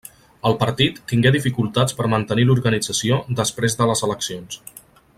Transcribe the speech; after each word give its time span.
El 0.49 0.55
partit 0.61 0.95
tingué 1.11 1.31
dificultats 1.35 1.97
per 1.99 2.09
mantenir 2.15 2.47
l'organització 2.49 3.21
després 3.43 3.81
de 3.83 3.93
les 3.93 4.03
eleccions. 4.09 4.61